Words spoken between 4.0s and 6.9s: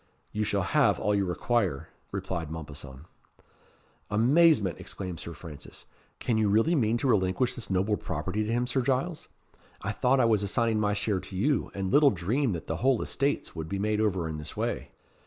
"Amazement!" exclaimed Sir Francis. "Can you really